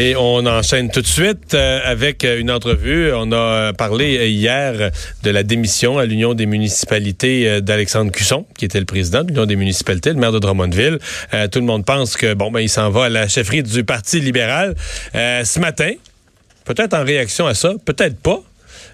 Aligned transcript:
Et 0.00 0.14
on 0.14 0.46
enchaîne 0.46 0.92
tout 0.92 1.02
de 1.02 1.08
suite 1.08 1.54
euh, 1.54 1.80
avec 1.84 2.24
euh, 2.24 2.38
une 2.38 2.52
entrevue. 2.52 3.12
On 3.12 3.32
a 3.32 3.36
euh, 3.36 3.72
parlé 3.72 4.30
hier 4.30 4.92
de 5.24 5.30
la 5.30 5.42
démission 5.42 5.98
à 5.98 6.04
l'Union 6.04 6.34
des 6.34 6.46
municipalités 6.46 7.60
d'Alexandre 7.60 8.12
Cusson, 8.12 8.46
qui 8.56 8.64
était 8.64 8.78
le 8.78 8.84
président 8.84 9.24
de 9.24 9.30
l'Union 9.30 9.44
des 9.44 9.56
municipalités, 9.56 10.10
le 10.10 10.20
maire 10.20 10.30
de 10.30 10.38
Drummondville. 10.38 11.00
tout 11.50 11.58
le 11.58 11.66
monde 11.66 11.84
pense 11.84 12.16
que 12.16 12.32
bon 12.34 12.52
ben 12.52 12.60
il 12.60 12.68
s'en 12.68 12.90
va 12.90 13.06
à 13.06 13.08
la 13.08 13.26
chefferie 13.26 13.64
du 13.64 13.82
Parti 13.82 14.20
libéral. 14.20 14.76
ce 15.14 15.58
matin, 15.58 15.90
peut-être 16.64 16.94
en 16.94 17.02
réaction 17.02 17.48
à 17.48 17.54
ça, 17.54 17.72
peut-être 17.84 18.18
pas. 18.20 18.40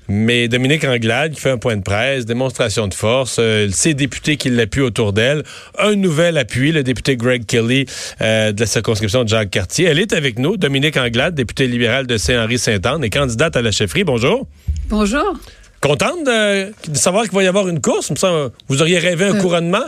Mais 0.08 0.48
Dominique 0.48 0.84
Anglade 0.84 1.32
qui 1.32 1.40
fait 1.40 1.50
un 1.50 1.58
point 1.58 1.76
de 1.76 1.82
presse, 1.82 2.26
démonstration 2.26 2.88
de 2.88 2.94
force, 2.94 3.36
euh, 3.38 3.68
ses 3.70 3.94
députés 3.94 4.36
qui 4.36 4.50
l'appuient 4.50 4.82
autour 4.82 5.12
d'elle, 5.12 5.42
un 5.78 5.94
nouvel 5.94 6.38
appui, 6.38 6.72
le 6.72 6.82
député 6.82 7.16
Greg 7.16 7.46
Kelly 7.46 7.86
euh, 8.20 8.52
de 8.52 8.60
la 8.60 8.66
circonscription 8.66 9.24
de 9.24 9.28
Jacques 9.28 9.50
Cartier. 9.50 9.86
Elle 9.86 9.98
est 9.98 10.12
avec 10.12 10.38
nous, 10.38 10.56
Dominique 10.56 10.96
Anglade, 10.96 11.34
députée 11.34 11.66
libérale 11.66 12.06
de 12.06 12.16
Saint-Henri-Saint-Anne 12.16 13.04
et 13.04 13.10
candidate 13.10 13.56
à 13.56 13.62
la 13.62 13.70
chefferie. 13.70 14.04
Bonjour. 14.04 14.46
Bonjour. 14.88 15.38
Contente 15.80 16.24
de, 16.24 16.72
savoir 16.94 17.24
qu'il 17.24 17.34
va 17.34 17.42
y 17.42 17.46
avoir 17.46 17.68
une 17.68 17.80
course? 17.80 18.10
Vous 18.68 18.80
auriez 18.80 18.98
rêvé 18.98 19.26
un 19.26 19.36
euh, 19.36 19.40
couronnement? 19.40 19.84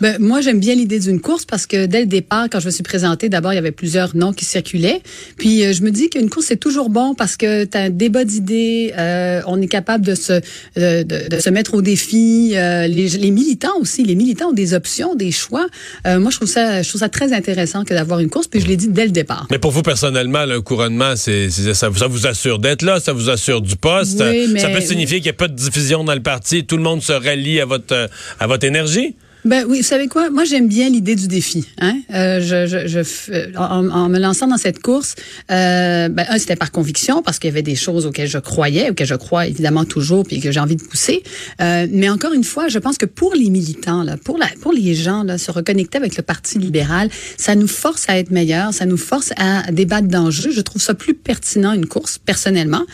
Ben, 0.00 0.16
moi, 0.18 0.40
j'aime 0.40 0.60
bien 0.60 0.74
l'idée 0.74 0.98
d'une 0.98 1.20
course 1.20 1.44
parce 1.44 1.66
que 1.66 1.86
dès 1.86 2.00
le 2.00 2.06
départ, 2.06 2.48
quand 2.50 2.60
je 2.60 2.66
me 2.66 2.70
suis 2.70 2.82
présentée, 2.82 3.28
d'abord, 3.28 3.52
il 3.52 3.56
y 3.56 3.58
avait 3.58 3.70
plusieurs 3.72 4.16
noms 4.16 4.32
qui 4.32 4.44
circulaient. 4.44 5.02
Puis, 5.36 5.64
euh, 5.64 5.72
je 5.72 5.82
me 5.82 5.90
dis 5.90 6.08
qu'une 6.08 6.30
course, 6.30 6.46
c'est 6.46 6.56
toujours 6.56 6.90
bon 6.90 7.14
parce 7.14 7.36
que 7.36 7.64
tu 7.64 7.76
as 7.76 7.82
un 7.82 7.90
débat 7.90 8.24
d'idées, 8.24 8.92
euh, 8.96 9.42
on 9.46 9.60
est 9.60 9.68
capable 9.68 10.04
de 10.04 10.14
se, 10.14 10.40
de, 10.76 11.28
de, 11.28 11.38
se 11.38 11.50
mettre 11.50 11.74
au 11.74 11.82
défi. 11.82 12.52
Euh, 12.54 12.86
les, 12.86 13.08
les, 13.08 13.30
militants 13.30 13.78
aussi, 13.80 14.04
les 14.04 14.14
militants 14.14 14.50
ont 14.50 14.54
des 14.54 14.74
options, 14.74 15.14
des 15.14 15.32
choix. 15.32 15.66
Euh, 16.06 16.18
moi, 16.18 16.30
je 16.30 16.36
trouve, 16.36 16.48
ça, 16.48 16.82
je 16.82 16.88
trouve 16.88 17.00
ça 17.00 17.08
très 17.08 17.32
intéressant 17.32 17.84
que 17.84 17.94
d'avoir 17.94 18.20
une 18.20 18.30
course, 18.30 18.46
puis 18.46 18.60
je 18.60 18.66
l'ai 18.66 18.76
dit 18.76 18.88
dès 18.88 19.04
le 19.04 19.12
départ. 19.12 19.46
Mais 19.50 19.58
pour 19.58 19.70
vous, 19.70 19.82
personnellement, 19.82 20.46
le 20.46 20.60
couronnement, 20.60 21.14
c'est, 21.16 21.50
ça, 21.50 21.74
ça 21.74 22.06
vous 22.06 22.26
assure 22.26 22.58
d'être 22.58 22.82
là, 22.82 23.00
ça 23.00 23.12
vous 23.12 23.28
assure 23.30 23.60
du 23.60 23.76
poste. 23.76 24.22
Oui, 24.24 24.48
mais... 24.50 24.60
Ça 24.60 24.68
peut 24.68 24.80
signifier 24.80 25.18
qu'il 25.18 25.26
n'y 25.26 25.30
a 25.30 25.34
pas 25.34 25.48
de 25.48 25.56
diffusion 25.56 26.04
dans 26.04 26.14
le 26.14 26.22
parti, 26.22 26.64
tout 26.64 26.76
le 26.76 26.82
monde 26.82 27.02
se 27.02 27.12
rallie 27.12 27.60
à 27.60 27.66
votre, 27.66 28.08
à 28.38 28.46
votre 28.46 28.64
énergie? 28.64 29.14
Ben 29.44 29.64
oui, 29.66 29.78
vous 29.78 29.86
savez 29.86 30.08
quoi? 30.08 30.28
Moi, 30.30 30.44
j'aime 30.44 30.68
bien 30.68 30.90
l'idée 30.90 31.14
du 31.14 31.26
défi. 31.26 31.64
Hein? 31.80 31.98
Euh, 32.12 32.40
je, 32.40 32.66
je, 32.66 32.86
je 32.86 33.56
en, 33.56 34.08
me 34.08 34.18
lançant 34.18 34.46
dans 34.46 34.58
cette 34.58 34.80
course, 34.80 35.14
euh, 35.50 36.08
ben, 36.08 36.26
un, 36.28 36.38
c'était 36.38 36.56
par 36.56 36.70
conviction, 36.70 37.22
parce 37.22 37.38
qu'il 37.38 37.48
y 37.48 37.52
avait 37.52 37.62
des 37.62 37.74
choses 37.74 38.04
auxquelles 38.06 38.28
je 38.28 38.38
croyais, 38.38 38.90
auxquelles 38.90 39.06
je 39.06 39.14
crois 39.14 39.46
évidemment 39.46 39.84
toujours, 39.84 40.24
puis 40.24 40.40
que 40.40 40.52
j'ai 40.52 40.60
envie 40.60 40.76
de 40.76 40.82
pousser. 40.82 41.22
Euh, 41.60 41.86
mais 41.90 42.10
encore 42.10 42.34
une 42.34 42.44
fois, 42.44 42.68
je 42.68 42.78
pense 42.78 42.98
que 42.98 43.06
pour 43.06 43.34
les 43.34 43.48
militants, 43.48 44.02
là, 44.02 44.16
pour, 44.22 44.36
la, 44.36 44.46
pour 44.60 44.72
les 44.72 44.94
gens, 44.94 45.22
là, 45.22 45.38
se 45.38 45.50
reconnecter 45.50 45.96
avec 45.96 46.16
le 46.16 46.22
Parti 46.22 46.58
libéral, 46.58 47.08
ça 47.36 47.54
nous 47.54 47.68
force 47.68 48.08
à 48.08 48.18
être 48.18 48.30
meilleurs, 48.30 48.74
ça 48.74 48.84
nous 48.84 48.98
force 48.98 49.32
à 49.36 49.70
débattre 49.72 50.08
d'enjeux. 50.08 50.50
Je 50.52 50.60
trouve 50.60 50.82
ça 50.82 50.94
plus 50.94 51.14
pertinent, 51.14 51.72
une 51.72 51.86
course, 51.86 52.18
personnellement. 52.18 52.84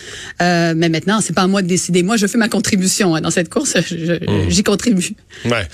Euh, 0.41 0.74
mais 0.77 0.89
maintenant, 0.89 1.20
c'est 1.20 1.34
pas 1.34 1.42
à 1.42 1.47
moi 1.48 1.62
de 1.62 1.67
décider. 1.67 2.02
Moi, 2.02 2.17
je 2.17 2.27
fais 2.27 2.39
ma 2.39 2.48
contribution 2.48 3.14
hein, 3.14 3.20
dans 3.20 3.30
cette 3.30 3.48
course. 3.48 3.74
Mmh. 3.77 4.48
J'y 4.48 4.62
contribue. 4.62 5.14
Ouais. 5.45 5.67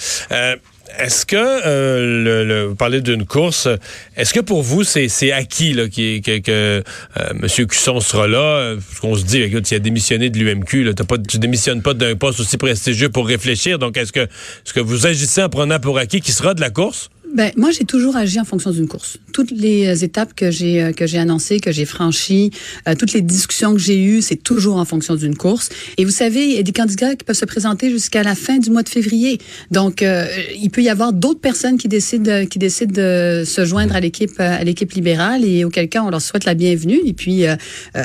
Est-ce 0.99 1.27
que, 1.27 1.37
euh, 1.37 2.45
le, 2.45 2.65
vous 2.67 2.75
parlez 2.75 3.01
d'une 3.01 3.25
course, 3.27 3.69
est-ce 4.17 4.35
que 4.35 4.41
pour 4.41 4.63
vous, 4.63 4.85
c'est 4.85 5.33
acquis 5.33 5.73
là, 5.73 5.89
qui, 5.89 6.21
que, 6.21 6.39
que 6.39 6.51
euh, 6.51 7.31
M. 7.31 7.67
Cusson 7.67 8.01
sera 8.01 8.27
là? 8.27 8.75
Parce 8.75 9.01
qu'on 9.01 9.15
se 9.15 9.25
dit, 9.25 9.43
écoute, 9.43 9.71
il 9.71 9.75
a 9.75 9.79
démissionné 9.79 10.31
de 10.31 10.39
l'UMQ, 10.39 10.95
tu 11.29 11.37
ne 11.37 11.41
démissionnes 11.41 11.83
pas 11.83 11.95
d'un 11.95 12.15
poste 12.17 12.41
aussi 12.41 12.57
prestigieux 12.57 13.09
pour 13.09 13.27
réfléchir. 13.27 13.79
Donc, 13.79 13.97
est-ce 13.97 14.13
que, 14.13 14.21
est 14.21 14.29
-ce 14.65 14.73
que 14.73 14.81
vous 14.81 15.07
agissez 15.07 15.43
en 15.43 15.49
prenant 15.49 15.79
pour 15.79 15.99
acquis 15.99 16.21
qui 16.21 16.33
sera 16.33 16.55
de 16.55 16.61
la 16.61 16.71
course? 16.71 17.12
Ben, 17.35 17.51
moi, 17.57 17.71
j'ai 17.71 17.85
toujours 17.85 18.15
agi 18.17 18.39
en 18.39 18.45
fonction 18.45 18.73
d'une 18.73 18.87
course. 18.87 19.17
Toutes 19.33 19.51
les 19.53 19.87
euh, 19.87 20.05
étapes 20.05 20.35
que 20.35 20.51
j'ai 20.51 20.83
euh, 20.83 20.93
que 20.93 21.07
j'ai 21.07 21.17
annoncées, 21.17 21.61
que 21.61 21.73
j'ai 21.73 21.87
franchies, 21.87 22.51
euh, 22.87 22.95
toutes 22.95 23.15
les 23.15 23.23
discussions 23.23 23.73
que 23.73 23.79
j'ai 23.79 23.99
eues, 23.99 24.21
c'est 24.21 24.37
toujours 24.37 24.77
en 24.77 24.85
fonction 24.85 25.15
d'une 25.15 25.35
course. 25.35 25.71
Et 25.97 26.05
vous 26.05 26.11
savez, 26.11 26.45
il 26.45 26.57
y 26.57 26.59
a 26.59 26.63
des 26.63 26.73
candidats 26.73 27.15
qui 27.17 27.25
peuvent 27.25 27.35
se 27.35 27.47
présenter 27.47 27.89
jusqu'à 27.89 28.23
la 28.23 28.35
fin 28.35 28.59
du 28.59 28.71
mois 28.71 28.83
de 28.83 28.89
février. 28.91 29.39
Donc, 29.71 30.03
il 30.03 30.71
peut 30.71 30.83
y 30.83 30.91
avoir 30.91 31.13
d'autres 31.13 31.41
personnes 31.41 31.79
qui 31.79 31.89
décident 31.89 32.45
qui 32.47 32.59
décident 32.59 32.93
de 32.93 33.45
se 33.47 33.65
joindre 33.65 33.97
à 33.97 34.01
l'équipe 34.01 34.39
à 34.39 34.63
l'équipe 34.65 34.93
libérale 34.93 35.45
et 35.45 35.65
auquel 35.65 35.89
on 36.03 36.11
leur 36.11 36.21
souhaite 36.21 36.45
la 36.45 36.55
bienvenue. 36.55 37.01
Et 37.07 37.13
puis, 37.15 37.45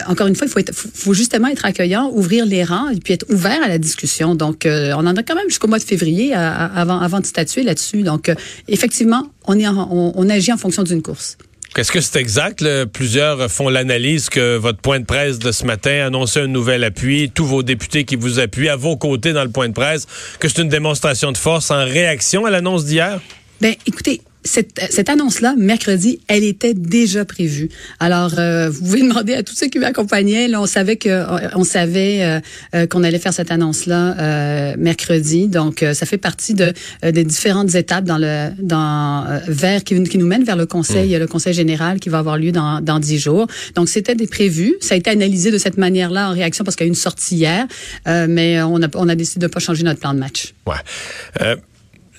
encore 0.08 0.28
une 0.28 0.36
fois, 0.36 0.48
il 0.48 0.50
faut, 0.50 0.60
être, 0.60 0.74
faut 0.74 1.14
justement 1.14 1.48
être 1.48 1.66
accueillant, 1.66 2.12
ouvrir 2.14 2.46
les 2.46 2.64
rangs 2.64 2.90
et 2.90 2.98
puis 2.98 3.14
être 3.14 3.26
ouvert 3.30 3.62
à 3.64 3.68
la 3.68 3.78
discussion. 3.78 4.36
Donc, 4.36 4.66
on 4.66 5.06
en 5.06 5.16
a 5.16 5.24
quand 5.24 5.36
même 5.36 5.50
jusqu'au 5.50 5.68
mois 5.68 5.80
de 5.80 5.84
février 5.84 6.34
avant 6.34 7.00
avant 7.00 7.20
de 7.20 7.26
statuer 7.26 7.64
là-dessus. 7.64 8.04
Donc, 8.04 8.32
effectivement 8.68 9.17
on, 9.46 9.60
est 9.60 9.68
on, 9.68 10.30
agit 10.30 10.52
en 10.52 10.58
fonction 10.58 10.84
d'une 10.84 11.02
course. 11.02 11.38
Est-ce 11.76 11.92
que 11.92 12.02
c'est 12.02 12.20
exact? 12.20 12.66
Plusieurs 12.86 13.52
font 13.52 13.70
l'analyse 13.70 14.30
que 14.30 14.58
votre 14.58 14.80
point 14.80 15.00
de 15.00 15.06
presse 15.06 15.38
de 15.38 15.52
ce 15.52 15.64
matin 15.66 16.06
annonçait 16.08 16.42
un 16.42 16.48
nouvel 16.48 16.84
appui, 16.84 17.30
tous 17.30 17.46
vos 17.46 17.62
députés 17.62 18.04
qui 18.04 18.16
vous 18.16 18.40
appuient 18.40 18.70
à 18.70 18.76
vos 18.76 18.98
côtés 18.98 19.34
dans 19.34 19.44
le 19.44 19.52
point 19.52 19.68
de 19.68 19.74
presse, 19.74 20.08
que 20.40 20.48
c'est 20.48 20.62
une 20.62 20.70
démonstration 20.70 21.32
de 21.32 21.38
force 21.38 21.70
en 21.70 21.84
réaction 21.86 22.46
à 22.46 22.50
l'annonce 22.50 22.86
d'hier? 22.86 23.22
Ben, 23.62 23.76
écoutez, 23.86 24.22
cette, 24.48 24.80
cette 24.90 25.10
annonce-là, 25.10 25.56
mercredi, 25.58 26.20
elle 26.28 26.44
était 26.44 26.74
déjà 26.74 27.26
prévue. 27.26 27.70
Alors, 28.00 28.32
euh, 28.40 28.70
vous 28.70 28.80
pouvez 28.80 29.02
demander 29.08 29.34
à 29.34 29.44
tous 29.44 29.56
ceux 29.56 29.68
qui 29.68 29.80
m'accompagnaient. 29.80 30.48
Là, 30.48 30.62
on 30.62 30.66
savait 30.66 30.96
que 30.96 31.26
on 31.56 31.64
savait 31.64 32.24
euh, 32.24 32.40
euh, 32.74 32.88
qu'on 32.88 33.04
allait 33.04 33.20
faire 33.20 33.34
cette 33.34 33.52
annonce-là 33.52 34.76
mercredi. 34.78 35.48
Donc, 35.48 35.86
ça 35.94 36.06
fait 36.06 36.18
partie 36.18 36.54
de 36.54 36.74
des 37.04 37.24
différentes 37.24 37.76
étapes 37.76 38.06
dans 38.06 38.18
le 38.18 38.50
dans 38.60 39.26
vers 39.48 39.84
qui, 39.84 40.02
qui, 40.04 40.18
nous 40.18 40.26
mènent 40.26 40.44
vers 40.44 40.56
le 40.56 40.66
conseil 40.66 41.16
mmh. 41.16 41.20
le 41.20 41.28
conseil 41.28 41.54
général 41.54 42.00
qui 42.00 42.10
va 42.10 42.20
avoir 42.20 42.38
lieu 42.38 42.52
dans 42.52 42.82
dans 42.82 43.00
dix 43.00 43.20
jours. 43.20 43.48
Donc, 43.76 43.90
c'était 43.90 44.16
des 44.16 44.28
prévus. 44.28 44.76
Ça 44.82 44.96
a 44.96 44.98
été 44.98 45.10
analysé 45.10 45.52
de 45.52 45.58
cette 45.58 45.78
manière-là 45.78 46.30
en 46.30 46.34
réaction 46.34 46.64
parce 46.64 46.76
qu'il 46.76 46.86
y 46.86 46.88
a 46.88 46.90
eu 46.90 46.90
une 46.90 46.96
sortie 46.96 47.36
hier, 47.36 47.68
mais 48.06 48.62
on 48.62 48.82
a 48.82 48.88
on 48.96 49.10
a 49.10 49.16
décidé 49.16 49.46
de 49.46 49.52
pas 49.52 49.60
changer 49.60 49.84
notre 49.84 50.00
plan 50.00 50.14
de 50.14 50.20
match. 50.20 50.54
Ouais 50.66 51.56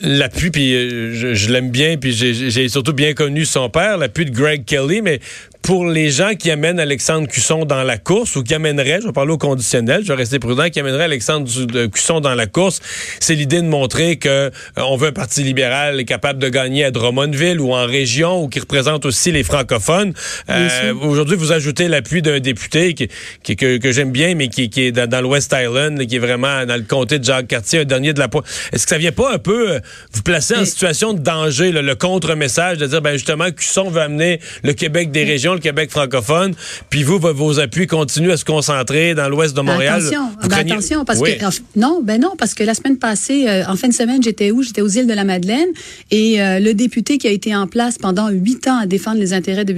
l'appui, 0.00 0.50
puis 0.50 0.72
je, 1.14 1.34
je 1.34 1.52
l'aime 1.52 1.70
bien, 1.70 1.96
puis 1.96 2.12
j'ai 2.12 2.68
surtout 2.68 2.92
bien 2.92 3.14
connu 3.14 3.44
son 3.44 3.68
père, 3.68 3.96
l'appui 3.96 4.24
de 4.24 4.30
Greg 4.30 4.64
Kelly, 4.64 5.02
mais 5.02 5.20
pour 5.62 5.86
les 5.86 6.10
gens 6.10 6.34
qui 6.34 6.50
amènent 6.50 6.80
Alexandre 6.80 7.28
Cusson 7.28 7.64
dans 7.64 7.82
la 7.82 7.98
course 7.98 8.36
ou 8.36 8.42
qui 8.42 8.54
amèneraient, 8.54 9.00
je 9.02 9.06
vais 9.06 9.12
parler 9.12 9.32
au 9.32 9.38
conditionnel, 9.38 10.02
je 10.02 10.08
vais 10.08 10.14
rester 10.14 10.38
prudent, 10.38 10.70
qui 10.70 10.80
amènerait 10.80 11.04
Alexandre 11.04 11.46
Cusson 11.88 12.20
dans 12.20 12.34
la 12.34 12.46
course, 12.46 12.80
c'est 13.20 13.34
l'idée 13.34 13.60
de 13.60 13.66
montrer 13.66 14.16
que 14.16 14.28
euh, 14.28 14.50
on 14.76 14.96
veut 14.96 15.08
un 15.08 15.12
parti 15.12 15.42
libéral 15.42 16.04
capable 16.04 16.38
de 16.38 16.48
gagner 16.48 16.84
à 16.84 16.90
Drummondville 16.90 17.60
ou 17.60 17.74
en 17.74 17.86
région 17.86 18.42
ou 18.42 18.48
qui 18.48 18.60
représente 18.60 19.04
aussi 19.04 19.32
les 19.32 19.42
francophones. 19.42 20.14
Euh, 20.48 20.94
Aujourd'hui, 21.02 21.36
vous 21.36 21.52
ajoutez 21.52 21.88
l'appui 21.88 22.22
d'un 22.22 22.40
député 22.40 22.94
qui, 22.94 23.08
qui 23.42 23.56
que, 23.56 23.78
que 23.78 23.92
j'aime 23.92 24.10
bien, 24.10 24.34
mais 24.34 24.48
qui, 24.48 24.70
qui 24.70 24.84
est 24.84 24.92
dans, 24.92 25.08
dans 25.08 25.20
l'West 25.20 25.54
Island, 25.58 26.06
qui 26.06 26.16
est 26.16 26.20
vraiment 26.20 26.64
dans 26.64 26.76
le 26.76 26.82
comté 26.82 27.18
de 27.18 27.24
Jacques-Cartier, 27.24 27.80
un 27.80 27.84
dernier 27.84 28.12
de 28.12 28.18
la 28.18 28.28
pointe. 28.28 28.44
Est-ce 28.72 28.84
que 28.84 28.90
ça 28.90 28.98
vient 28.98 29.12
pas 29.12 29.34
un 29.34 29.38
peu 29.38 29.72
euh, 29.72 29.80
vous 30.12 30.22
placer 30.22 30.56
en 30.56 30.64
situation 30.64 31.12
de 31.12 31.20
danger, 31.20 31.72
le 31.72 31.94
contre-message 31.94 32.78
de 32.78 32.86
dire, 32.86 33.02
ben 33.02 33.12
justement, 33.12 33.50
Cusson 33.50 33.90
veut 33.90 34.00
amener 34.00 34.40
le 34.62 34.72
Québec 34.72 35.10
des 35.10 35.24
régions 35.24 35.47
le 35.54 35.60
Québec 35.60 35.90
francophone, 35.90 36.54
puis 36.90 37.02
vous, 37.02 37.18
vos 37.18 37.60
appuis 37.60 37.86
continuent 37.86 38.30
à 38.30 38.36
se 38.36 38.44
concentrer 38.44 39.14
dans 39.14 39.28
l'ouest 39.28 39.56
de 39.56 39.60
Montréal. 39.60 40.00
Attention, 40.00 40.30
ben, 40.48 40.72
attention 40.72 41.04
parce 41.04 41.20
que 41.20 41.30
non, 41.76 42.00
ben 42.02 42.20
non, 42.20 42.34
parce 42.38 42.54
que 42.54 42.64
la 42.64 42.74
semaine 42.74 42.98
passée, 42.98 43.48
euh, 43.48 43.64
en 43.66 43.76
fin 43.76 43.88
de 43.88 43.94
semaine, 43.94 44.22
j'étais 44.22 44.50
où? 44.50 44.62
J'étais 44.62 44.80
aux 44.80 44.88
îles 44.88 45.06
de 45.06 45.14
la 45.14 45.24
Madeleine 45.24 45.68
et 46.10 46.40
euh, 46.40 46.58
le 46.58 46.74
député 46.74 47.18
qui 47.18 47.26
a 47.26 47.30
été 47.30 47.54
en 47.54 47.66
place 47.66 47.98
pendant 47.98 48.28
huit 48.28 48.66
ans 48.68 48.78
à 48.78 48.86
défendre 48.86 49.18
les 49.18 49.32
intérêts 49.32 49.64
de, 49.64 49.72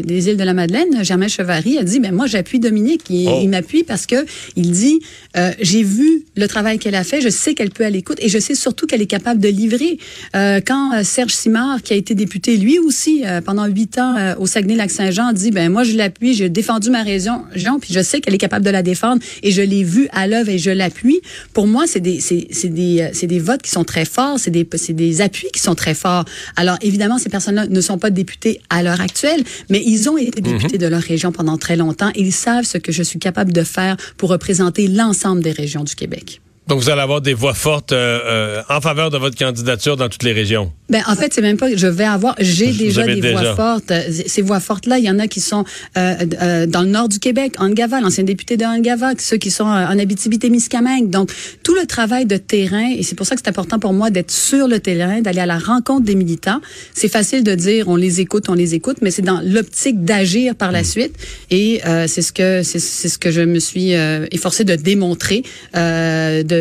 des 0.00 0.28
îles 0.28 0.36
de 0.36 0.44
la 0.44 0.54
Madeleine, 0.54 1.04
Germain 1.04 1.28
Chevary, 1.28 1.78
a 1.78 1.82
dit 1.84 2.00
ben 2.00 2.12
moi 2.12 2.26
j'appuie 2.26 2.58
Dominique, 2.58 3.02
il, 3.10 3.28
oh. 3.28 3.40
il 3.42 3.48
m'appuie 3.48 3.84
parce 3.84 4.06
que 4.06 4.24
il 4.56 4.70
dit 4.70 5.00
euh, 5.36 5.50
j'ai 5.60 5.82
vu 5.82 6.24
le 6.36 6.48
travail 6.48 6.78
qu'elle 6.78 6.94
a 6.94 7.04
fait, 7.04 7.20
je 7.20 7.28
sais 7.28 7.54
qu'elle 7.54 7.70
peut 7.70 7.84
aller 7.84 7.92
l'écoute 7.92 8.18
et 8.20 8.28
je 8.28 8.38
sais 8.38 8.54
surtout 8.54 8.86
qu'elle 8.86 9.02
est 9.02 9.06
capable 9.06 9.40
de 9.40 9.48
livrer. 9.48 9.98
quand 10.32 11.04
Serge 11.04 11.34
Simard, 11.34 11.82
qui 11.82 11.92
a 11.92 11.96
été 11.96 12.14
député 12.14 12.56
lui 12.56 12.78
aussi 12.78 13.22
pendant 13.44 13.66
huit 13.66 13.98
ans 13.98 14.34
au 14.38 14.46
Saguenay-Lac-Saint 14.46 15.10
dirigeant 15.12 15.32
dit, 15.32 15.50
ben 15.50 15.70
moi 15.70 15.84
je 15.84 15.96
l'appuie, 15.96 16.34
j'ai 16.34 16.48
défendu 16.48 16.90
ma 16.90 17.02
région, 17.02 17.42
puis 17.80 17.92
je 17.92 18.02
sais 18.02 18.20
qu'elle 18.20 18.34
est 18.34 18.38
capable 18.38 18.64
de 18.64 18.70
la 18.70 18.82
défendre 18.82 19.22
et 19.42 19.50
je 19.50 19.62
l'ai 19.62 19.84
vu 19.84 20.08
à 20.12 20.26
l'œuvre 20.26 20.48
et 20.48 20.58
je 20.58 20.70
l'appuie. 20.70 21.20
Pour 21.52 21.66
moi, 21.66 21.86
c'est 21.86 22.00
des, 22.00 22.20
c'est, 22.20 22.48
c'est 22.50 22.68
des, 22.68 23.10
c'est 23.12 23.26
des 23.26 23.38
votes 23.38 23.62
qui 23.62 23.70
sont 23.70 23.84
très 23.84 24.04
forts, 24.04 24.38
c'est 24.38 24.50
des, 24.50 24.66
c'est 24.76 24.92
des 24.94 25.20
appuis 25.20 25.48
qui 25.52 25.60
sont 25.60 25.74
très 25.74 25.94
forts. 25.94 26.24
Alors 26.56 26.78
évidemment, 26.80 27.18
ces 27.18 27.28
personnes-là 27.28 27.66
ne 27.66 27.80
sont 27.80 27.98
pas 27.98 28.10
députés 28.10 28.60
à 28.70 28.82
l'heure 28.82 29.00
actuelle, 29.00 29.42
mais 29.70 29.82
ils 29.84 30.08
ont 30.08 30.16
été 30.16 30.40
Mhm. 30.40 30.58
députés 30.58 30.78
de 30.78 30.86
leur 30.86 31.02
région 31.02 31.30
pendant 31.32 31.58
très 31.58 31.76
longtemps 31.76 32.10
et 32.14 32.22
ils 32.22 32.32
savent 32.32 32.64
ce 32.64 32.78
que 32.78 32.90
je 32.92 33.02
suis 33.02 33.18
capable 33.18 33.52
de 33.52 33.62
faire 33.62 33.96
pour 34.16 34.30
représenter 34.30 34.88
l'ensemble 34.88 35.42
des 35.42 35.52
régions 35.52 35.84
du 35.84 35.94
Québec. 35.94 36.40
Donc, 36.72 36.80
vous 36.80 36.88
allez 36.88 37.02
avoir 37.02 37.20
des 37.20 37.34
voix 37.34 37.52
fortes 37.52 37.92
euh, 37.92 38.18
euh, 38.24 38.62
en 38.70 38.80
faveur 38.80 39.10
de 39.10 39.18
votre 39.18 39.36
candidature 39.36 39.98
dans 39.98 40.08
toutes 40.08 40.22
les 40.22 40.32
régions. 40.32 40.72
Ben, 40.92 41.02
en 41.06 41.16
fait, 41.16 41.32
c'est 41.32 41.40
même 41.40 41.56
pas. 41.56 41.74
Je 41.74 41.86
vais 41.86 42.04
avoir. 42.04 42.34
J'ai 42.38 42.70
déjà 42.70 43.06
des 43.06 43.14
déjà. 43.14 43.54
voix 43.54 43.54
fortes. 43.54 43.92
Ces 44.26 44.42
voix 44.42 44.60
fortes-là, 44.60 44.98
il 44.98 45.04
y 45.04 45.10
en 45.10 45.18
a 45.18 45.26
qui 45.26 45.40
sont 45.40 45.64
euh, 45.96 46.14
euh, 46.42 46.66
dans 46.66 46.82
le 46.82 46.88
nord 46.88 47.08
du 47.08 47.18
Québec, 47.18 47.54
Angava, 47.58 48.02
l'ancien 48.02 48.24
député 48.24 48.58
de 48.58 48.66
Angava, 48.66 49.12
ceux 49.18 49.38
qui 49.38 49.50
sont 49.50 49.64
euh, 49.64 49.86
en 49.86 49.98
Abitibi-Témiscamingue. 49.98 51.08
Donc, 51.08 51.32
tout 51.62 51.74
le 51.74 51.86
travail 51.86 52.26
de 52.26 52.36
terrain, 52.36 52.90
et 52.94 53.02
c'est 53.02 53.14
pour 53.14 53.24
ça 53.24 53.34
que 53.36 53.40
c'est 53.42 53.48
important 53.48 53.78
pour 53.78 53.94
moi 53.94 54.10
d'être 54.10 54.30
sur 54.30 54.68
le 54.68 54.80
terrain, 54.80 55.22
d'aller 55.22 55.40
à 55.40 55.46
la 55.46 55.58
rencontre 55.58 56.04
des 56.04 56.14
militants. 56.14 56.60
C'est 56.92 57.08
facile 57.08 57.42
de 57.42 57.54
dire 57.54 57.88
on 57.88 57.96
les 57.96 58.20
écoute, 58.20 58.50
on 58.50 58.54
les 58.54 58.74
écoute, 58.74 58.98
mais 59.00 59.10
c'est 59.10 59.22
dans 59.22 59.40
l'optique 59.42 60.04
d'agir 60.04 60.54
par 60.54 60.72
la 60.72 60.84
suite. 60.84 61.14
Et 61.48 61.80
euh, 61.86 62.06
c'est 62.06 62.22
ce 62.22 62.32
que 62.34 62.62
c'est 62.62 62.78
ce 62.80 63.16
que 63.16 63.30
je 63.30 63.40
me 63.40 63.60
suis 63.60 63.94
euh, 63.94 64.26
efforcée 64.30 64.64
de 64.64 64.76
démontrer 64.76 65.42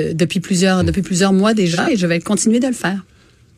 euh, 0.01 0.07
de- 0.09 0.13
depuis 0.13 0.39
plusieurs 0.39 0.83
depuis 0.83 1.01
plusieurs 1.01 1.33
mois 1.33 1.53
déjà, 1.53 1.89
et 1.92 1.98
je 1.98 2.07
vais 2.07 2.19
continuer 2.19 2.59
de 2.59 2.68
le 2.68 2.74
faire. 2.74 3.03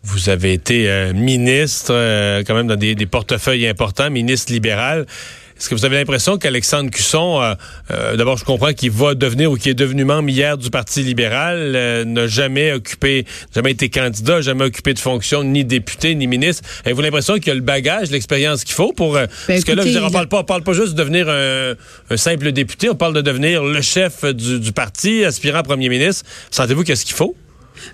Vous 0.03 0.27
avez 0.29 0.51
été 0.53 0.89
euh, 0.89 1.13
ministre, 1.13 1.91
euh, 1.93 2.43
quand 2.45 2.55
même 2.55 2.67
dans 2.67 2.75
des, 2.75 2.93
des 2.95 3.05
portefeuilles 3.05 3.67
importants, 3.67 4.09
ministre 4.09 4.51
libéral. 4.51 5.05
Est-ce 5.63 5.69
que 5.69 5.75
vous 5.75 5.85
avez 5.85 5.95
l'impression 5.95 6.37
qu'Alexandre 6.37 6.91
Cusson, 6.91 7.41
euh, 7.41 7.55
euh, 7.91 8.17
d'abord 8.17 8.35
je 8.37 8.43
comprends 8.43 8.73
qu'il 8.73 8.91
va 8.91 9.15
devenir 9.15 9.49
ou 9.49 9.55
qu'il 9.55 9.71
est 9.71 9.73
devenu 9.75 10.03
membre 10.03 10.27
hier 10.27 10.57
du 10.57 10.69
Parti 10.69 11.03
libéral, 11.03 11.71
euh, 11.73 12.03
n'a 12.03 12.27
jamais 12.27 12.73
occupé, 12.73 13.25
jamais 13.55 13.71
été 13.71 13.87
candidat, 13.87 14.41
jamais 14.41 14.65
occupé 14.65 14.93
de 14.93 14.99
fonction, 14.99 15.41
ni 15.45 15.63
député, 15.63 16.15
ni 16.15 16.27
ministre. 16.27 16.63
Avez-vous 16.83 16.99
l'impression 17.01 17.39
qu'il 17.39 17.49
a 17.53 17.55
le 17.55 17.61
bagage, 17.61 18.11
l'expérience 18.11 18.65
qu'il 18.65 18.75
faut 18.75 18.91
pour... 18.91 19.15
euh, 19.15 19.25
parce 19.47 19.63
que 19.63 19.71
là, 19.71 19.83
je 19.83 19.87
veux 19.87 19.93
écoutez, 19.93 19.99
dire, 20.01 20.03
on 20.05 20.11
parle 20.11 20.25
a- 20.25 20.27
pas, 20.27 20.39
on 20.39 20.43
parle 20.43 20.63
pas 20.63 20.73
juste 20.73 20.95
de 20.95 20.97
devenir 20.97 21.29
un, 21.29 21.75
un 22.09 22.17
simple 22.17 22.51
député, 22.51 22.89
on 22.89 22.95
parle 22.95 23.13
de 23.13 23.21
devenir 23.21 23.63
le 23.63 23.81
chef 23.81 24.25
du, 24.25 24.59
du 24.59 24.73
parti, 24.73 25.23
aspirant 25.23 25.63
premier 25.63 25.87
ministre. 25.87 26.25
Sentez-vous 26.51 26.83
qu'est-ce 26.83 27.05
qu'il 27.05 27.15
faut? 27.15 27.37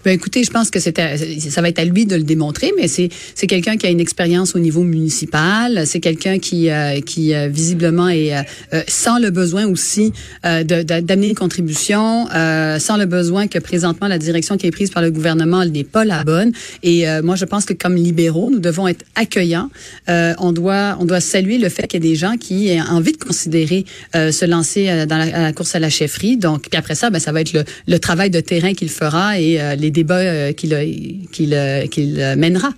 Ben 0.05 0.11
écoutez, 0.11 0.43
je 0.43 0.51
pense 0.51 0.69
que 0.69 0.79
ça 0.79 0.91
va 0.91 1.69
être 1.69 1.79
à 1.79 1.85
lui 1.85 2.05
de 2.05 2.15
le 2.15 2.23
démontrer, 2.23 2.71
mais 2.77 2.87
c'est 2.87 3.09
quelqu'un 3.47 3.77
qui 3.77 3.87
a 3.87 3.89
une 3.89 3.99
expérience 3.99 4.55
au 4.55 4.59
niveau 4.59 4.83
municipal, 4.83 5.83
c'est 5.85 5.99
quelqu'un 5.99 6.39
qui 6.39 6.69
euh, 6.69 7.01
qui 7.01 7.33
euh, 7.33 7.47
visiblement 7.47 8.09
est 8.09 8.33
euh, 8.35 8.81
sans 8.87 9.19
le 9.19 9.29
besoin 9.29 9.65
aussi 9.67 10.13
d'amener 10.43 11.29
une 11.29 11.35
contribution, 11.35 12.27
sans 12.27 12.97
le 12.97 13.05
besoin 13.05 13.47
que 13.47 13.59
présentement 13.59 14.07
la 14.07 14.17
direction 14.17 14.57
qui 14.57 14.67
est 14.67 14.71
prise 14.71 14.89
par 14.89 15.01
le 15.01 15.11
gouvernement 15.11 15.65
n'est 15.65 15.83
pas 15.83 16.05
la 16.05 16.23
bonne. 16.23 16.51
Et 16.83 17.05
moi, 17.23 17.35
je 17.35 17.45
pense 17.45 17.65
que 17.65 17.73
comme 17.73 17.95
libéraux, 17.95 18.49
nous 18.51 18.59
devons 18.59 18.87
être 18.87 19.05
accueillants. 19.15 19.69
On 20.07 20.51
doit 20.51 20.97
on 20.99 21.05
doit 21.05 21.19
saluer 21.19 21.57
le 21.57 21.69
fait 21.69 21.87
qu'il 21.87 22.03
y 22.03 22.07
a 22.07 22.09
des 22.09 22.15
gens 22.15 22.37
qui 22.37 22.69
aient 22.69 22.81
envie 22.81 23.11
de 23.11 23.17
considérer 23.17 23.85
se 24.13 24.45
lancer 24.45 25.05
dans 25.05 25.17
la 25.17 25.53
course 25.53 25.75
à 25.75 25.79
la 25.79 25.89
chefferie. 25.89 26.37
Donc, 26.37 26.69
puis 26.69 26.77
après 26.77 26.95
ça, 26.95 27.09
ben, 27.09 27.19
ça 27.19 27.31
va 27.31 27.41
être 27.41 27.53
le, 27.53 27.63
le 27.87 27.99
travail 27.99 28.29
de 28.29 28.39
terrain 28.39 28.73
qu'il 28.73 28.89
fera 28.89 29.39
et 29.39 29.59
euh, 29.71 29.75
les 29.75 29.91
débats 29.91 30.17
euh, 30.17 30.51
qu'il 30.53 30.69
qu'il 31.31 31.53
euh, 31.53 31.85
euh, 31.97 32.35
mènera. 32.35 32.69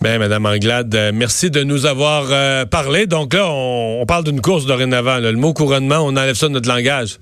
Ben, 0.00 0.18
Madame 0.18 0.46
Anglade, 0.46 0.96
merci 1.12 1.50
de 1.50 1.62
nous 1.62 1.84
avoir 1.84 2.28
euh, 2.30 2.64
parlé. 2.64 3.06
Donc 3.06 3.34
là, 3.34 3.46
on, 3.48 4.00
on 4.00 4.06
parle 4.06 4.24
d'une 4.24 4.40
course 4.40 4.64
dorénavant. 4.64 5.18
là. 5.18 5.30
Le 5.30 5.36
mot 5.36 5.52
couronnement, 5.52 5.98
on 5.98 6.16
enlève 6.16 6.36
ça 6.36 6.48
de 6.48 6.52
notre 6.54 6.68
langage. 6.68 7.18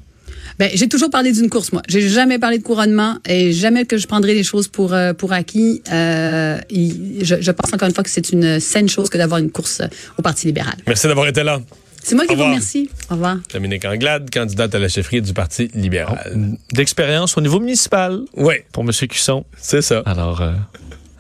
Ben, 0.61 0.71
j'ai 0.75 0.89
toujours 0.89 1.11
parlé 1.11 1.33
d'une 1.33 1.51
course, 1.51 1.73
moi. 1.73 1.83
J'ai 1.89 2.09
jamais 2.09 2.39
parlé 2.39 2.59
de 2.59 2.63
couronnement 2.65 3.17
et 3.29 3.53
jamais 3.53 3.85
que 3.85 3.97
je 3.97 4.07
prendrai 4.07 4.35
les 4.35 4.43
choses 4.45 4.67
pour 4.69 4.93
euh, 4.93 5.13
pour 5.13 5.33
acquis. 5.33 5.83
Euh, 5.93 6.59
je, 6.71 7.37
je 7.41 7.51
pense 7.51 7.73
encore 7.73 7.89
une 7.89 7.95
fois 7.95 8.05
que 8.05 8.11
c'est 8.11 8.31
une 8.31 8.59
saine 8.61 8.89
chose 8.89 9.09
que 9.09 9.19
d'avoir 9.19 9.39
une 9.41 9.51
course 9.51 9.83
au 10.19 10.23
Parti 10.23 10.47
libéral. 10.47 10.75
Merci 10.87 11.07
d'avoir 11.07 11.27
été 11.29 11.43
là. 11.45 11.61
C'est 12.09 12.15
moi 12.15 12.27
qui 12.27 12.35
vous 12.35 12.45
remercie. 12.45 12.89
Au 13.11 13.15
revoir. 13.15 13.37
Dominique 13.53 13.85
Anglade, 13.85 14.31
candidate 14.31 14.75
à 14.75 14.79
la 14.79 14.89
chefferie 14.89 15.21
du 15.21 15.35
Parti 15.35 15.71
libéral. 15.75 16.57
D'expérience 16.73 17.37
au 17.37 17.43
niveau 17.43 17.61
municipal 17.61 18.21
Oui, 18.35 18.55
pour 18.73 18.83
M. 18.83 18.93
Cusson. 18.93 19.45
c'est 19.59 19.83
ça. 19.83 20.03
Alors, 20.07 20.41
euh, 20.41 20.53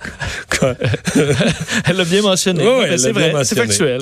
Quoi? 0.58 0.74
elle 1.84 1.96
l'a 1.96 2.04
bien 2.04 2.22
mentionné. 2.22 2.66
Oui, 2.66 2.86
oui, 2.90 2.98
c'est 2.98 3.12
vrai, 3.12 3.34
c'est 3.44 3.54
factuel. 3.56 4.00